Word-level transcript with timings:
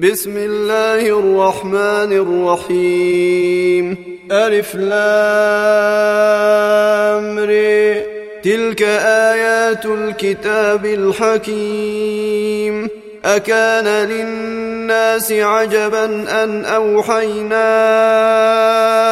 بسم 0.00 0.36
الله 0.36 1.18
الرحمن 1.18 2.12
الرحيم. 2.12 3.96
ألف 4.32 4.74
لام 4.74 4.98
ري 7.38 8.02
تلك 8.42 8.82
آيات 8.82 9.86
الكتاب 9.86 10.86
الحكيم. 10.86 12.88
أكان 13.24 14.08
للناس 14.08 15.32
عجبا 15.32 16.04
أن 16.44 16.64
أوحينا 16.64 17.68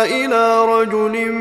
إلى 0.05 0.65
رجل 0.65 1.33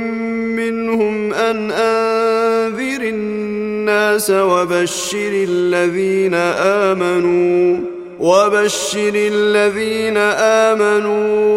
منهم 0.57 1.34
أن 1.34 1.71
أنذر 1.71 3.02
الناس 3.02 4.30
وبشر 4.30 5.46
الذين 5.50 6.34
آمنوا. 6.34 7.95
وبشر 8.20 9.11
الذين 9.16 10.18
آمنوا 10.68 11.56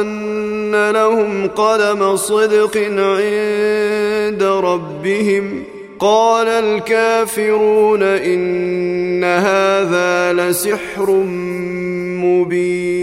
أن 0.00 0.90
لهم 0.90 1.48
قدم 1.48 2.16
صدق 2.16 2.76
عند 2.76 4.42
ربهم 4.42 5.64
قال 5.98 6.48
الكافرون 6.48 8.02
إن 8.02 9.24
هذا 9.24 10.32
لسحر 10.32 11.10
مبين 12.24 13.02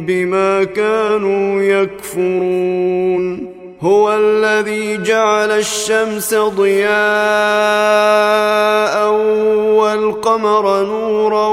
بما 0.00 0.64
كانوا 0.64 1.62
يكفرون. 1.62 3.52
هو 3.82 4.12
الذي 4.12 5.02
جعل 5.02 5.50
الشمس 5.50 6.34
ضياء 6.34 6.92
والقمر 9.74 10.82
نورا 10.82 11.48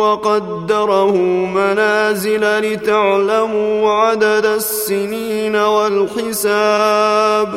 وقدره 0.00 1.16
منازل 1.54 2.58
لتعلموا 2.60 3.92
عدد 3.92 4.46
السنين 4.46 5.56
والحساب. 5.56 7.48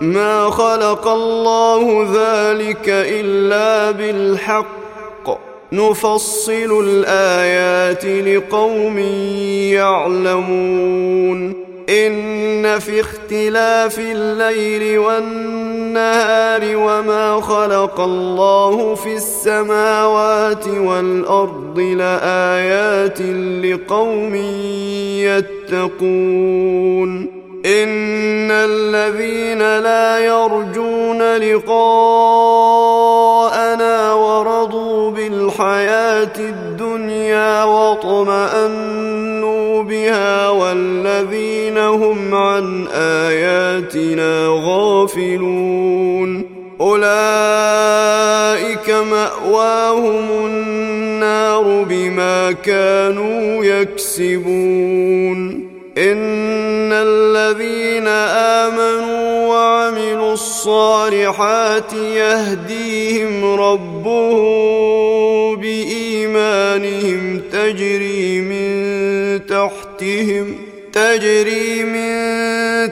ما 0.00 0.50
خلق 0.50 1.08
الله 1.08 2.06
ذلك 2.14 2.88
إلا 2.88 3.90
بالحق. 3.90 4.77
نفصل 5.72 6.84
الآيات 6.84 8.04
لقوم 8.04 8.98
يعلمون. 9.72 11.68
إن 11.88 12.78
في 12.78 13.00
اختلاف 13.00 13.98
الليل 13.98 14.98
والنهار 14.98 16.76
وما 16.76 17.40
خلق 17.40 18.00
الله 18.00 18.94
في 18.94 19.14
السماوات 19.14 20.68
والأرض 20.68 21.78
لآيات 21.78 23.20
لقوم 23.64 24.34
يتقون. 25.74 27.38
إن 27.66 28.50
الذين 28.50 29.58
لا 29.58 30.18
يرجون 30.18 31.36
لقاءنا 31.36 33.37
بالحياة 35.58 36.38
الدنيا 36.38 37.64
واطمأنوا 37.64 39.02
بها 39.82 40.48
والذين 40.48 41.78
هم 41.78 42.34
عن 42.34 42.86
آياتنا 42.92 44.46
غافلون. 44.48 46.44
أولئك 46.80 47.10
مأواهم 48.90 50.46
النار 50.46 51.84
بما 51.88 52.52
كانوا 52.52 53.64
يكسبون. 53.64 55.38
إن 55.98 56.92
الذين 56.92 58.08
وعملوا 58.68 59.17
الصالحات 60.58 61.92
يهديهم 61.92 63.44
ربهم 63.44 64.38
بإيمانهم 65.56 67.40
تجري 67.52 68.40
من 68.40 69.46
تحتهم 69.46 70.56
تجري 70.92 71.84
من 71.84 72.08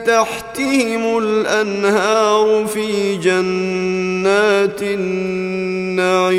تحتهم 0.03 1.17
الأنهار 1.17 2.67
في 2.67 3.17
جنات 3.17 4.81
النعيم. 4.81 6.37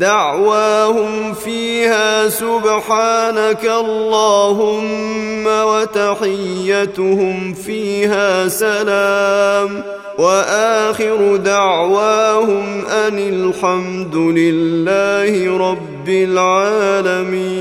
دعواهم 0.00 1.34
فيها 1.34 2.28
سبحانك 2.28 3.64
اللهم 3.64 5.46
وتحيتهم 5.46 7.14
فيها 7.54 8.48
سلام 8.48 9.82
وآخر 10.18 11.36
دعواهم 11.36 12.84
أن 12.86 13.18
الحمد 13.18 14.16
لله 14.16 15.58
رب 15.70 16.08
العالمين 16.08 17.60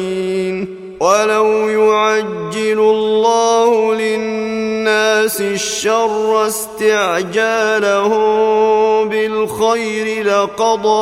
ولو 1.00 1.70
يعجل 1.70 2.80
الله 2.80 3.94
للناس 3.96 4.28
الشر 5.25 6.47
استعجالهم 6.47 8.19
بالخير 9.09 10.25
لقضى 10.25 11.00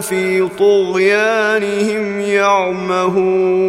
في 0.00 0.48
طغيانهم 0.58 2.20
يعمهون 2.20 3.68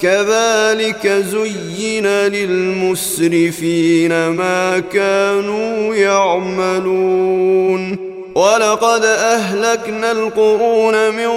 كذلك 0.00 1.06
زين 1.06 2.06
للمسرفين 2.06 4.28
ما 4.28 4.82
كانوا 4.92 5.94
يعملون. 5.94 7.98
ولقد 8.34 9.04
أهلكنا 9.04 10.12
القرون 10.12 11.14
من 11.14 11.28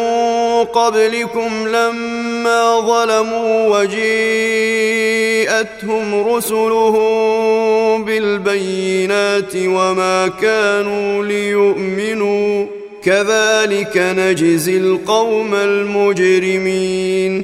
قبلكم 0.64 1.68
لما 1.68 2.80
ظلموا 2.80 3.80
وجيءتهم 3.80 5.08
رسلهم 6.28 8.06
بالبينات 8.06 9.56
وما 9.56 10.28
كانوا 10.42 11.26
ليؤمنوا. 11.26 12.66
كذلك 13.04 13.98
نجزي 13.98 14.78
القوم 14.78 15.56
المجرمين. 15.56 17.44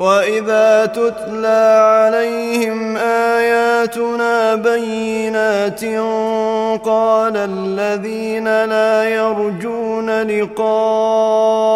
واذا 0.00 0.86
تتلى 0.86 1.80
عليهم 1.82 2.96
اياتنا 2.96 4.54
بينات 4.54 5.84
قال 6.84 7.36
الذين 7.36 8.64
لا 8.64 9.08
يرجون 9.08 10.22
لقاء 10.22 11.70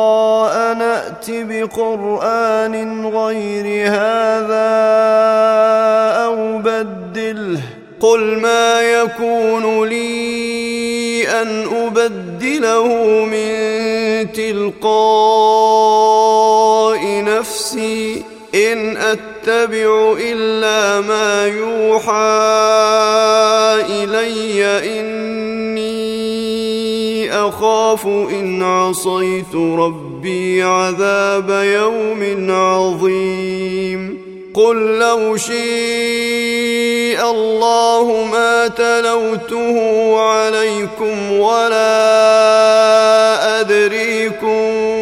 نات 0.75 1.27
بقران 1.29 3.07
غير 3.07 3.91
هذا 3.91 4.73
أو 6.25 6.59
بدله 6.59 7.61
قل 8.01 8.21
ما 8.21 8.81
يكون 8.83 9.89
لي 9.89 11.29
ان 11.29 11.65
ابدله 11.87 12.87
من 13.25 14.33
تلقاء 14.33 15.83
نفسي 17.43 18.23
إن 18.55 18.97
أتبع 18.97 20.17
إلا 20.21 21.01
ما 21.01 21.47
يوحى 21.47 22.13
إلي 23.91 24.65
إني 25.01 26.03
أخاف 27.33 28.07
إن 28.07 28.63
عصيت 28.63 29.55
ربي 29.55 30.63
عذاب 30.63 31.51
يوم 31.51 32.51
عظيم. 32.51 34.23
قل 34.55 34.99
لو 34.99 35.37
شيء 35.37 37.31
الله 37.31 38.25
ما 38.33 38.69
تلوته 38.69 39.77
عليكم 40.21 41.33
ولا 41.33 41.91
أدريكم 43.61 45.02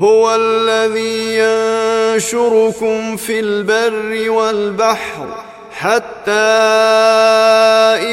هو 0.00 0.34
الذي 0.34 1.38
ينشركم 1.38 3.16
في 3.16 3.40
البر 3.40 4.30
والبحر 4.30 5.26
حتى 5.72 6.30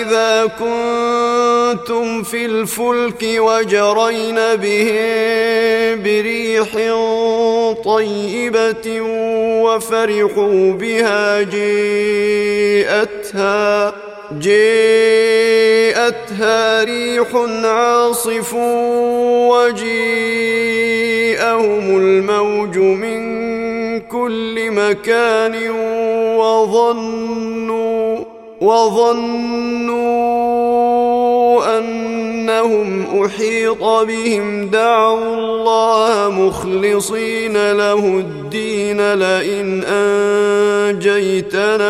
إذا 0.01 0.45
كنتم 0.45 2.23
في 2.23 2.45
الفلك 2.45 3.23
وجرين 3.23 4.35
بهم 4.35 6.03
بريح 6.03 6.69
طيبة 7.85 9.01
وفرحوا 9.63 10.71
بها 10.73 11.41
جيءتها 12.79 14.08
جيءتها 14.37 16.03
ريح 16.83 17.35
عاصف 17.63 18.53
وجيءهم 19.49 19.85
الموج 21.97 22.77
من 22.77 23.19
كل 23.99 24.71
مكان 24.71 25.69
وظنوا 26.37 28.17
وظنوا 28.61 30.19
أنهم 31.77 33.23
أحيط 33.25 33.83
بهم. 33.83 34.69
دعوا 34.69 35.35
الله 35.35 36.29
مخلصين 36.29 37.71
له 37.71 38.05
الدين 38.05 39.13
لئن 39.13 39.83
أنجيتنا. 40.93 41.89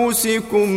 أنفسكم 0.00 0.68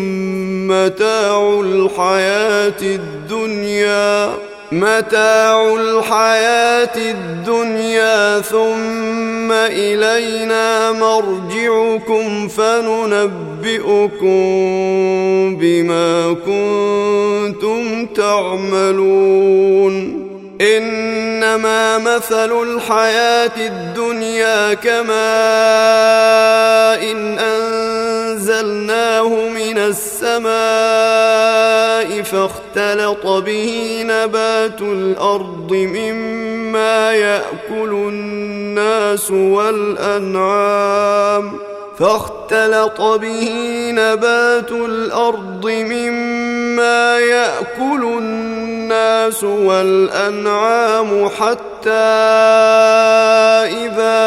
متاع 0.68 1.60
الحياة 1.64 2.82
الدنيا 2.82 4.34
متاع 4.72 5.76
الحياة 5.76 6.96
الدنيا 6.98 8.42
ثم 8.42 9.52
إلينا 9.52 10.92
مرجعكم 10.92 12.48
فننبئكم 12.48 14.28
بما 15.62 16.36
كنتم 16.46 18.06
تعملون. 18.06 19.50
إنما 20.62 21.98
مثل 21.98 22.62
الحياة 22.64 23.52
الدنيا 23.58 24.74
كماء 24.74 25.10
إن 27.12 27.40
أنزلناه 28.50 29.50
من 29.50 29.78
السماء 29.78 30.50
فاختلط 32.22 33.28
به 33.28 34.02
نبات 34.06 34.82
الأرض 34.82 35.74
مما 35.74 37.14
يأكل 37.14 37.90
الناس 37.94 39.32
والأنعام 39.32 40.50
فاختلط 42.00 43.02
به 43.02 43.52
نبات 43.92 44.72
الأرض 44.72 45.66
مما 45.68 47.20
يأكل 47.20 48.04
الناس 48.04 49.44
والأنعام 49.44 51.30
حتى 51.30 51.90
إذا 53.86 54.20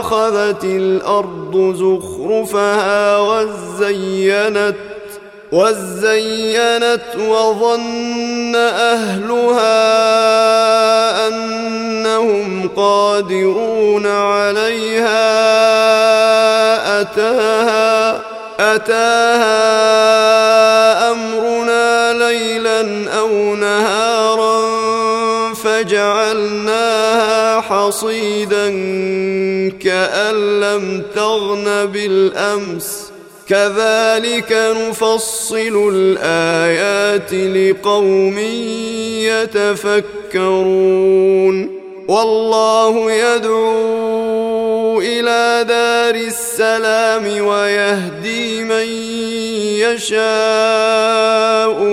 أخذت 0.00 0.64
الأرض 0.64 1.74
زخرفها 1.76 3.18
وزينت 3.18 4.74
وزينت 5.52 7.16
وظن 7.28 8.56
أهلها 8.56 9.68
أنهم 11.28 12.68
قادرون 12.76 14.06
عليها 14.06 15.77
أتاها 17.08 18.22
أتاها 18.60 19.60
أمرنا 21.10 22.12
ليلا 22.12 23.10
أو 23.18 23.54
نهارا 23.54 24.58
فجعلناها 25.54 27.00
حصيدا 27.60 28.68
كأن 29.82 30.60
لم 30.60 31.02
تغن 31.14 31.86
بالأمس. 31.86 33.12
كذلك 33.48 34.52
نفصل 34.52 35.90
الآيات 35.94 37.32
لقوم 37.32 38.38
يتفكرون. 40.34 41.78
والله 42.08 43.12
يدعو 43.12 44.47
إلى 45.00 45.64
دار 45.68 46.14
السلام 46.14 47.46
ويهدي 47.46 48.64
من 48.64 48.86
يشاء 49.84 50.16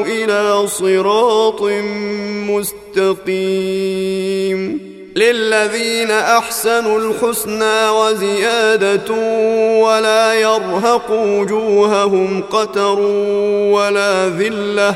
إلى 0.07 0.67
صراط 0.67 1.62
مستقيم. 3.25 4.95
للذين 5.15 6.12
أحسنوا 6.12 7.00
الحسنى 7.00 7.89
وزيادة 7.89 9.12
ولا 9.81 10.33
يرهق 10.33 11.12
وجوههم 11.12 12.43
قتر 12.51 13.00
ولا 13.71 14.29
ذلة 14.29 14.95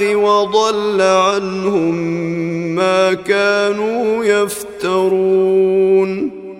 وضل 0.00 1.00
عنهم 1.00 1.94
ما 2.74 3.14
كانوا 3.14 4.24
يفترون. 4.24 5.66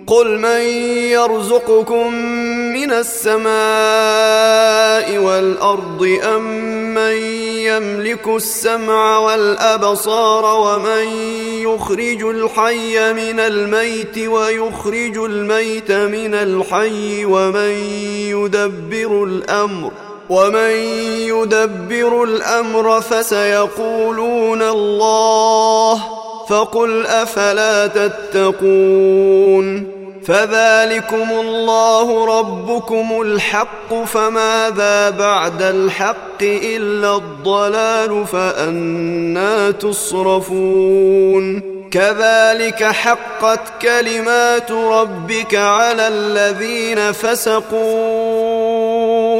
قل 0.07 0.39
من 0.39 0.61
يرزقكم 1.11 2.13
من 2.73 2.91
السماء 2.91 3.47
والأرض 5.17 6.17
أم 6.23 6.43
من 6.93 7.15
يملك 7.67 8.27
السمع 8.27 9.17
والأبصار 9.17 10.45
ومن 10.59 11.07
يخرج 11.61 12.23
الحي 12.23 13.13
من 13.13 13.39
الميت 13.39 14.17
ويخرج 14.17 15.17
الميت 15.17 15.91
من 15.91 16.33
الحي 16.33 17.25
ومن 17.25 17.71
يدبر 18.31 19.23
الأمر 19.23 19.91
ومن 20.29 20.71
يدبر 21.31 22.23
الامر 22.23 23.01
فسيقولون 23.01 24.61
الله 24.61 26.03
فقل 26.49 27.05
افلا 27.05 27.87
تتقون 27.87 29.17
فذلكم 30.27 31.31
الله 31.31 32.39
ربكم 32.39 33.21
الحق 33.21 34.03
فماذا 34.05 35.09
بعد 35.09 35.61
الحق 35.61 36.41
الا 36.41 37.15
الضلال 37.15 38.25
فانا 38.27 39.71
تصرفون 39.71 41.61
كذلك 41.91 42.83
حقت 42.83 43.59
كلمات 43.81 44.71
ربك 44.71 45.55
على 45.55 46.07
الذين 46.07 47.11
فسقوا 47.11 48.66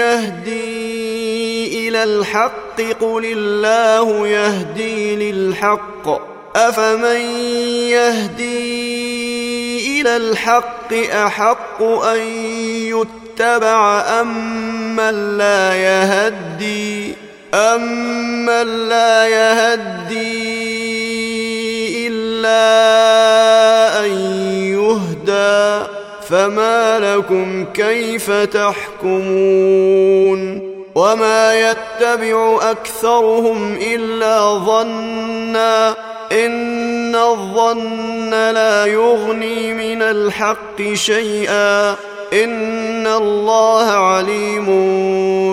يهدي 0.00 1.88
إلى 1.88 2.04
الحق 2.04 2.80
قل 3.00 3.24
الله 3.24 4.28
يهدي 4.28 5.32
للحق. 5.32 6.30
أفمن 6.56 7.20
يهدي 7.90 8.80
إلى 10.00 10.16
الحق 10.16 10.92
أحق 10.92 11.82
أن 11.82 12.20
يتبع 13.40 14.00
امن 14.20 15.38
لا 15.38 15.74
يهدي؟ 15.74 17.14
امن 17.54 18.88
لا 18.88 19.26
يهدي 19.26 20.70
إلا 22.08 22.60
أن 24.04 24.10
يهدى؟ 24.74 25.99
فما 26.30 26.98
لكم 26.98 27.64
كيف 27.74 28.30
تحكمون 28.30 29.20
وما 30.94 31.70
يتبع 31.70 32.58
اكثرهم 32.62 33.78
الا 33.92 34.40
ظنا 34.54 35.94
ان 36.32 37.14
الظن 37.14 38.30
لا 38.30 38.86
يغني 38.86 39.74
من 39.74 40.02
الحق 40.02 40.82
شيئا 40.92 41.90
ان 42.32 43.06
الله 43.06 43.86
عليم 43.90 44.66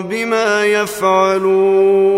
بما 0.01 0.65
يفعلون 0.65 2.17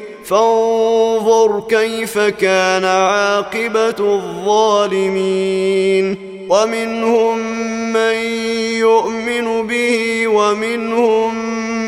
فانظر 0.31 1.63
كيف 1.69 2.19
كان 2.19 2.85
عاقبة 2.85 3.95
الظالمين. 3.99 6.17
ومنهم 6.49 7.37
من 7.93 8.15
يؤمن 8.79 9.67
به 9.67 10.27
ومنهم 10.27 11.35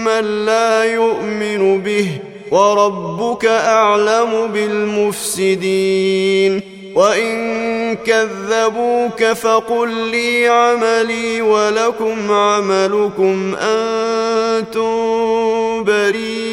من 0.03 0.45
لا 0.45 0.83
يؤمن 0.83 1.81
به. 1.81 2.07
وربك 2.51 3.45
أعلم 3.45 4.47
بالمفسدين. 4.53 6.62
وإن 6.95 7.95
كذبوك 7.95 9.23
فقل 9.23 9.89
لي 9.89 10.47
عملي 10.47 11.41
ولكم 11.41 12.31
عملكم 12.31 13.55
أنتم 13.55 14.93
بريئون 15.84 16.52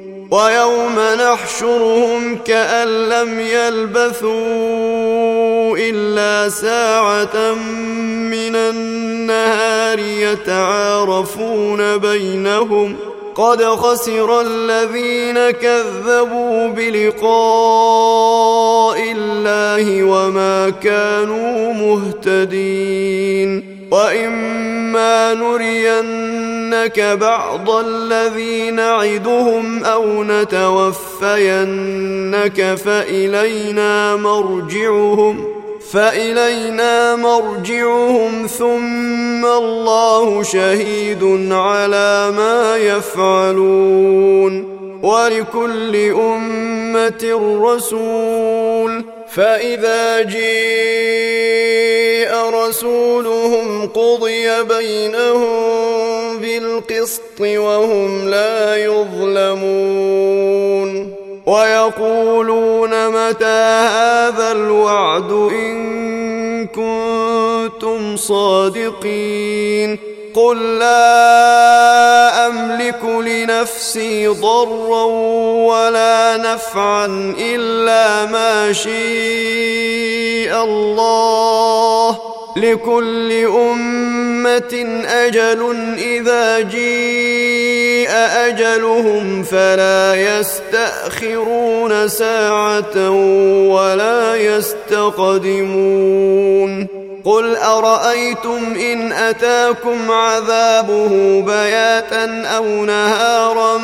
ويوم 0.31 0.99
نحشرهم 0.99 2.37
كأن 2.37 2.87
لم 3.09 3.39
يلبثوا 3.39 4.31
إلا 5.77 6.49
ساعة 6.49 7.53
من 8.31 8.55
النهار 8.55 9.99
يتعارفون 9.99 11.97
بينهم 11.97 12.95
قد 13.41 13.63
خسر 13.63 14.41
الذين 14.41 15.51
كذبوا 15.51 16.67
بلقاء 16.67 17.31
الله 19.17 20.03
وما 20.03 20.69
كانوا 20.69 21.73
مهتدين. 21.73 23.71
وإما 23.91 25.33
نرينك 25.33 26.99
بعض 26.99 27.69
الذي 27.69 28.71
نعدهم 28.71 29.83
أو 29.83 30.23
نتوفينك 30.23 31.55
فإلينا 32.75 34.15
مرجعهم. 34.15 35.60
فإلينا 35.89 37.15
مرجعهم 37.15 38.47
ثم 38.47 39.45
الله 39.45 40.43
شهيد 40.43 41.23
على 41.51 42.31
ما 42.37 42.77
يفعلون 42.77 44.81
ولكل 45.03 45.95
أمة 46.11 47.39
رسول 47.63 49.05
فإذا 49.27 50.21
جيء 50.21 51.51
رسولهم 52.53 53.87
قضي 53.87 54.63
بينهم 54.63 56.37
بالقسط 56.37 57.41
وهم 57.41 58.29
لا 58.29 58.85
يظلمون 58.85 60.41
ويقولون 61.51 63.09
متى 63.09 63.61
هذا 63.91 64.51
الوعد 64.51 65.31
إن 65.31 66.67
كنتم 66.67 68.17
صادقين 68.17 69.99
قل 70.35 70.79
لا 70.79 72.47
أملك 72.47 73.05
لنفسي 73.05 74.27
ضرا 74.27 75.03
ولا 75.67 76.37
نفعا 76.37 77.35
إلا 77.39 78.25
ما 78.25 78.73
شيء 78.73 80.63
الله 80.63 82.30
لكل 82.57 83.31
أمة 83.45 85.01
أجل 85.07 85.75
إذا 85.97 86.59
جيء 86.59 88.09
أجلهم 88.47 89.43
فلا 89.43 90.15
يستأخرون 90.15 92.07
ساعة 92.07 93.09
ولا 93.69 94.35
يستقدمون 94.35 95.81
قل 97.25 97.55
أرأيتم 97.55 98.75
إن 98.91 99.11
أتاكم 99.11 100.11
عذابه 100.11 101.41
بياتا 101.41 102.41
أو 102.45 102.85
نهارا 102.85 103.77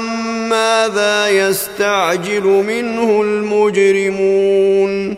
ماذا 0.50 1.30
يستعجل 1.30 2.44
منه 2.44 3.22
المجرمون 3.22 5.18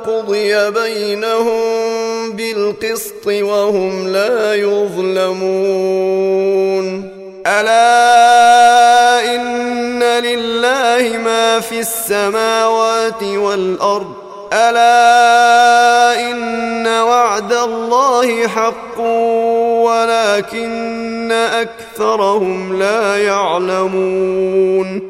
وقضي 0.00 0.70
بينهم 0.70 2.32
بالقسط 2.32 3.26
وهم 3.26 4.08
لا 4.08 4.54
يظلمون. 4.54 5.50
ألا 7.46 9.34
إن 9.34 10.02
لله 10.02 11.18
ما 11.18 11.60
في 11.60 11.80
السماوات 11.80 13.22
والأرض. 13.22 14.14
ألا 14.52 16.30
إن 16.30 16.86
وعد 16.86 17.52
الله 17.52 18.48
حق 18.48 19.00
ولكن 19.84 21.32
أكثرهم 21.32 22.78
لا 22.78 23.16
يعلمون. 23.16 25.09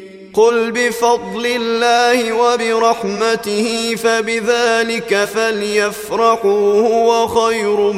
قل 0.33 0.71
بفضل 0.71 1.45
الله 1.45 2.33
وبرحمته 2.33 3.95
فبذلك 3.95 5.29
فليفرحوا 5.33 6.81
هو 6.81 7.27
خير 7.27 7.91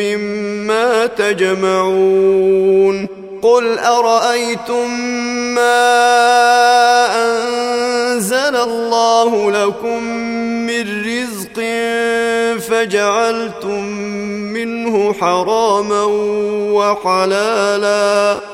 مما 0.00 1.06
تجمعون 1.06 3.06
قل 3.42 3.78
ارايتم 3.78 4.90
ما 5.54 6.04
انزل 7.24 8.56
الله 8.56 9.50
لكم 9.50 10.02
من 10.66 11.04
رزق 11.06 11.60
فجعلتم 12.68 13.84
منه 14.52 15.12
حراما 15.12 16.04
وحلالا 16.72 18.53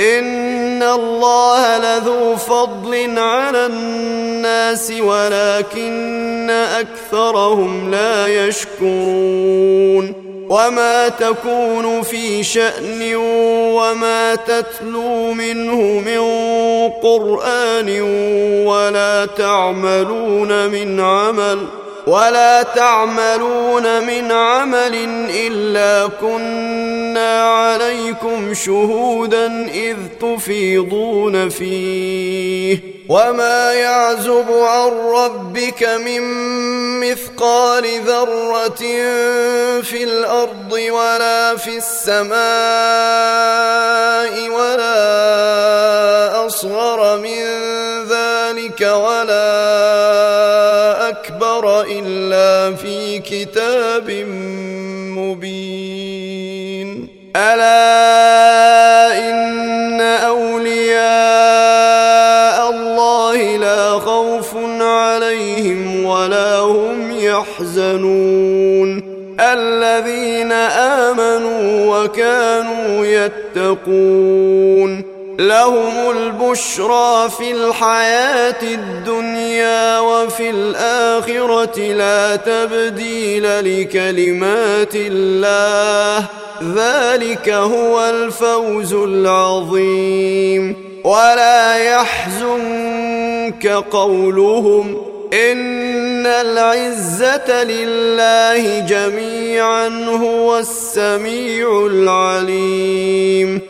إن 0.00 0.82
الله 0.82 1.78
لذو 1.78 2.36
فضل 2.36 3.18
على 3.18 3.66
الناس 3.66 4.92
ولكن 5.00 6.50
أكثرهم 6.50 7.90
لا 7.90 8.26
يشكرون 8.26 10.14
وما 10.50 11.08
تكون 11.08 12.02
في 12.02 12.42
شأن 12.42 13.14
وما 13.74 14.34
تتلو 14.34 15.32
منه 15.32 15.80
من 15.80 16.20
قرآن 17.02 18.00
ولا 18.66 19.26
تعملون 19.26 20.66
من 20.66 21.00
عمل 21.00 21.66
ولا 22.06 22.62
تعملون 22.62 24.06
من 24.06 24.32
عمل 24.32 24.94
الا 25.30 26.10
كنا 26.20 27.42
عليكم 27.42 28.54
شهودا 28.54 29.68
اذ 29.68 29.96
تفيضون 30.20 31.48
فيه 31.48 33.00
وما 33.08 33.72
يعزب 33.72 34.46
عن 34.50 34.90
ربك 34.90 35.82
من 35.82 36.20
مثقال 37.00 38.00
ذره 38.06 38.80
في 39.82 40.04
الأرض 40.04 40.72
ولا 40.72 41.56
في 41.56 41.76
السماء 41.76 42.40
ولا 44.50 46.46
اصغر 46.46 47.18
من 47.18 47.69
كتاب 53.40 54.10
مبين. 55.16 57.08
ألا 57.36 59.18
إن 59.18 60.00
أولياء 60.00 61.00
الله 62.70 63.56
لا 63.56 63.90
خوف 63.90 64.56
عليهم 64.80 66.04
ولا 66.04 66.58
هم 66.58 67.10
يحزنون. 67.10 69.02
الذين 69.40 70.52
آمنوا 70.52 71.96
وكانوا 71.96 73.06
يتقون. 73.06 75.09
لهم 75.40 76.10
البشرى 76.10 77.30
في 77.38 77.52
الحياة 77.52 78.62
الدنيا 78.62 79.98
وفي 79.98 80.50
الآخرة 80.50 81.78
لا 81.78 82.36
تبديل 82.36 83.44
لكلمات 83.44 84.94
الله. 84.94 86.26
ذلك 86.74 87.48
هو 87.48 88.10
الفوز 88.10 88.94
العظيم. 88.94 90.76
ولا 91.04 91.76
يحزنك 91.76 93.66
قولهم 93.66 94.96
إن 95.32 96.26
العزة 96.26 97.64
لله 97.64 98.78
جميعا 98.78 99.88
هو 100.22 100.58
السميع 100.58 101.86
العليم. 101.86 103.69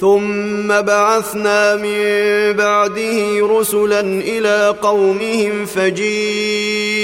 ثم 0.00 0.68
بعثنا 0.68 1.74
من 1.76 1.98
بعده 2.52 3.48
رسلا 3.58 4.00
إلى 4.00 4.74
قومهم 4.82 5.66
فجيءوهم 5.66 6.96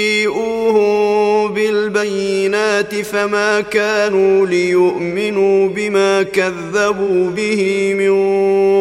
بالبينات 1.53 2.95
فما 2.95 3.61
كانوا 3.61 4.47
ليؤمنوا 4.47 5.67
بما 5.67 6.23
كذبوا 6.23 7.29
به 7.29 7.93
من 7.93 8.13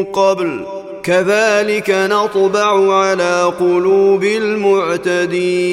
قبل. 0.05 0.61
كذلك 1.03 1.91
نطبع 1.91 2.95
على 2.95 3.53
قلوب 3.61 4.25
المعتدين. 4.25 5.73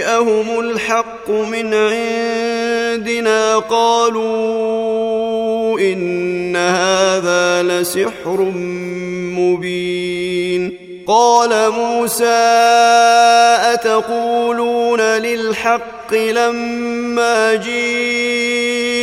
جيءهم 0.00 0.60
الحق 0.60 1.30
من 1.30 1.74
عندنا 1.74 3.58
قالوا 3.58 4.20
ان 5.80 6.56
هذا 6.56 7.62
لسحر 7.62 8.40
مبين 9.36 10.72
قال 11.06 11.70
موسى 11.70 12.24
اتقولون 13.74 15.00
للحق 15.00 16.14
لما 16.14 17.54
جيءكم 17.54 18.96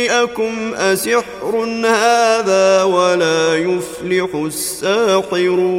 اسحر 0.74 1.56
هذا 1.84 2.82
ولا 2.82 3.56
يفلح 3.56 4.34
الساحرون 4.34 5.78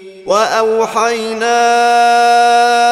وأوحينا 0.25 1.57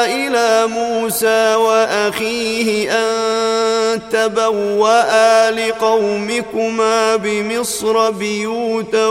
إلى 0.06 0.68
موسى 0.68 1.56
وأخيه 1.56 2.92
أن 2.92 4.00
تبوأ 4.12 5.52
لقومكما 5.52 7.16
بمصر 7.16 8.12
بيوتا 8.12 9.08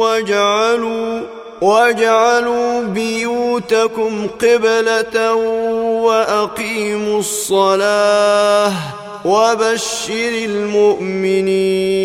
واجعلوا 0.00 1.20
واجعلوا 1.60 2.82
بيوتكم 2.82 4.26
قبلة 4.42 5.34
وأقيموا 6.04 7.18
الصلاة 7.18 8.72
وبشر 9.24 10.32
المؤمنين 10.44 12.04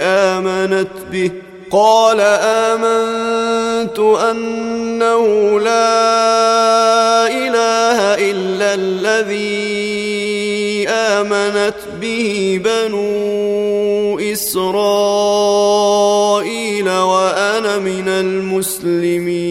آمنت 0.00 0.88
به. 1.12 1.30
قال 1.70 2.20
آمنت 2.20 3.98
أنه 3.98 5.60
لا 5.60 7.28
إله 7.28 8.30
إلا 8.30 8.74
الذي 8.74 10.88
آمنت 10.88 11.74
به 12.00 12.60
بنو 12.64 14.18
إسرائيل 14.18 15.18
وأنا 16.88 17.78
من 17.78 18.08
المسلمين. 18.08 19.50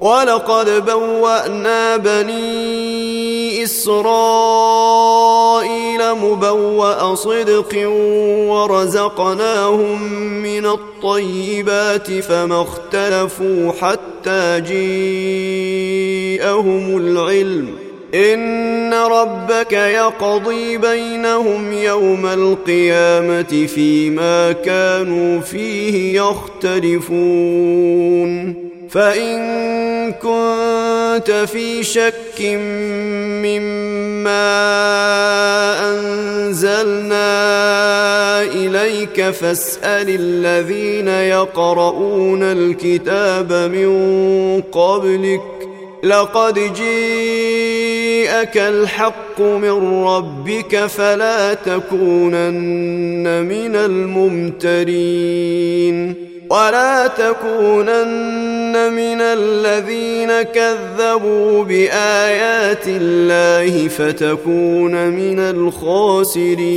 ولقد 0.00 0.84
بوأنا 0.86 1.96
بني 1.96 3.64
إسرائيل 3.64 4.14
مبوأ 6.14 7.14
صدق 7.14 7.88
ورزقناهم 8.48 10.02
من 10.42 10.66
الطيبات 10.66 12.12
فما 12.12 12.62
اختلفوا 12.62 13.72
حتى 13.80 14.60
جيءهم 16.30 16.96
العلم. 16.96 17.68
إن 18.14 18.94
ربك 18.94 19.72
يقضي 19.72 20.76
بينهم 20.76 21.72
يوم 21.72 22.26
القيامة 22.26 23.66
فيما 23.74 24.52
كانوا 24.52 25.40
فيه 25.40 26.20
يختلفون. 26.20 27.10
فإن 28.90 30.12
كنت 30.12 31.30
في 31.52 31.82
شك 31.82 32.40
مما 33.44 34.40
أنزلنا 35.90 37.22
إليك 38.42 39.30
فاسأل 39.30 40.06
الذين 40.08 41.08
يقرؤون 41.08 42.42
الكتاب 42.42 43.52
من 43.52 43.90
قبلك 44.72 45.40
لقد 46.02 46.54
جيءك 46.74 48.56
الحق 48.56 49.40
من 49.40 50.04
ربك 50.04 50.86
فلا 50.86 51.54
تكونن 51.54 53.42
من 53.42 53.76
الممترين 53.76 55.10
ولا 56.50 57.06
تكونن 57.06 58.92
من 58.92 59.20
الذين 59.20 60.42
كذبوا 60.42 61.64
بآيات 61.64 62.84
الله 62.86 63.88
فتكون 63.88 65.08
من 65.08 65.38
الخاسرين. 65.38 66.70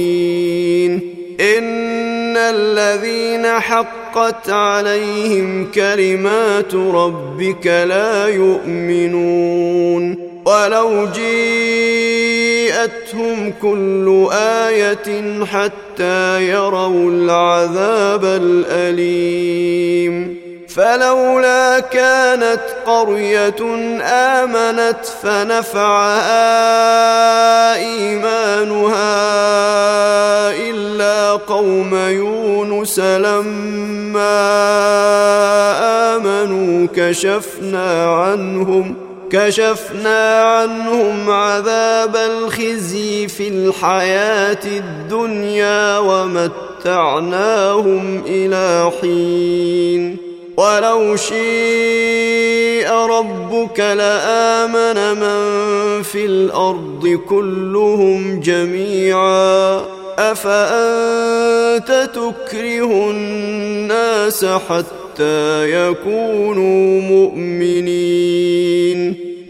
إن 1.40 2.38
الذين 2.38 3.46
حقت 3.48 4.50
عليهم 4.50 5.72
كلمات 5.72 6.76
ربك 6.76 7.68
لا 7.68 8.28
يؤمنون. 8.28 10.18
ولو 10.46 11.06
جيءتهم 12.74 13.54
كل 13.62 14.28
آية 14.34 15.46
حتى 15.46 16.44
يروا 16.50 17.12
العذاب 17.12 18.26
الأليم. 18.26 19.64
فلولا 20.70 21.80
كانت 21.80 22.60
قرية 22.86 23.62
آمنت 24.02 25.06
فنفعها 25.24 26.26
إيمانها 27.76 29.14
إلا 30.70 31.32
قوم 31.32 31.96
يونس 31.96 33.00
لما 33.00 34.40
آمنوا 36.16 36.88
كشفنا 36.96 38.16
عنهم 38.16 39.13
كشفنا 39.34 40.42
عنهم 40.42 41.30
عذاب 41.30 42.16
الخزي 42.16 43.28
في 43.28 43.48
الحياة 43.48 44.60
الدنيا 44.66 45.98
ومتعناهم 46.00 47.44
إلى 48.28 48.92
حين. 49.02 50.18
ولو 50.58 51.16
شيء 51.16 52.92
ربك 52.92 53.80
لآمن 53.80 55.20
من 55.20 56.04
في 56.04 56.26
الأرض 56.26 57.20
كلهم 57.30 58.40
جميعا. 58.40 59.82
أفأنت 60.18 62.10
تكره 62.14 63.12
الناس 63.12 64.46
حتى 64.46 65.72
يكونوا 65.72 67.02
مؤمنين؟ 67.02 68.53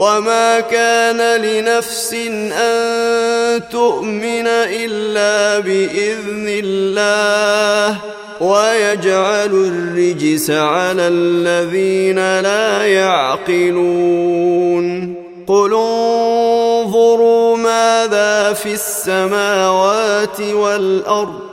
وما 0.04 0.60
كان 0.60 1.42
لنفس 1.42 2.14
ان 2.54 3.62
تؤمن 3.72 4.48
الا 4.48 5.60
باذن 5.60 6.46
الله 6.64 7.98
ويجعل 8.42 9.46
الرجس 9.46 10.52
على 10.52 11.08
الذين 11.08 12.40
لا 12.42 12.86
يعقلون 12.86 14.04
قل 15.48 15.74
انظروا 15.74 17.58
ماذا 17.58 18.54
في 18.54 18.74
السماوات 18.74 20.42
والارض 20.42 21.53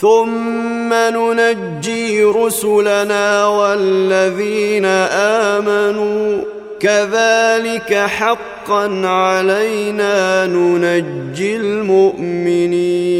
ثم 0.00 0.94
ننجي 0.94 2.24
رسلنا 2.24 3.46
والذين 3.46 4.84
آمنوا. 4.84 6.42
كذلك 6.80 7.94
حقا 7.94 9.06
علينا 9.06 10.46
ننجي 10.46 11.56
المؤمنين. 11.56 13.10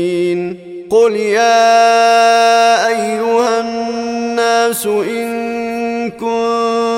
قل 0.90 1.16
يا 1.16 2.88
أيها 2.88 3.60
الناس 3.60 4.86
إن 4.86 6.10
كنتم 6.10 6.89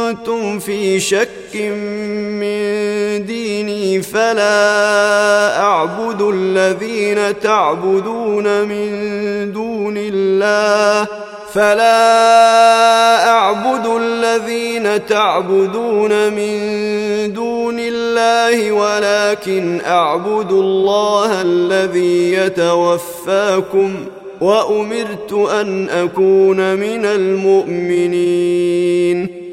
في 0.60 1.00
شك 1.00 1.54
من 1.54 3.26
ديني 3.26 4.02
فلا 4.02 5.60
أعبد 5.60 6.22
الذين 6.22 7.40
تعبدون 7.40 8.68
من 8.68 9.52
دون 9.52 9.94
الله 9.96 11.08
فلا 11.52 13.28
أعبد 13.28 13.86
الذين 13.86 15.06
تعبدون 15.06 16.32
من 16.32 17.32
دون 17.32 17.76
الله 17.78 18.72
ولكن 18.72 19.80
أعبد 19.86 20.52
الله 20.52 21.42
الذي 21.42 22.32
يتوفاكم 22.32 23.94
وأمرت 24.40 25.32
أن 25.32 25.88
أكون 25.88 26.74
من 26.74 27.04
المؤمنين 27.04 28.62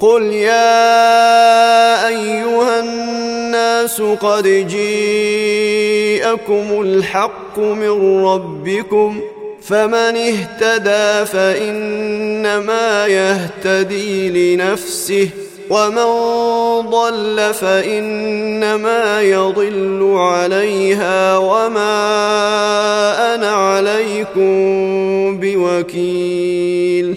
قل 0.00 0.22
يا 0.22 0.88
أيها 2.08 2.80
الناس 2.80 4.02
قد 4.02 4.66
جيءكم 4.68 6.26
الحق 6.82 7.58
من 7.58 8.24
ربكم 8.24 9.20
فمن 9.62 10.16
اهتدى 10.16 11.26
فإنما 11.26 13.06
يهتدي 13.06 14.54
لنفسه 14.56 15.28
ومن 15.70 16.04
ضل 16.90 17.54
فإنما 17.54 19.22
يضل 19.22 20.14
عليها 20.16 21.38
وما 21.38 21.94
أنا 23.34 23.50
عليكم 23.50 24.48
بوكيل. 25.40 27.16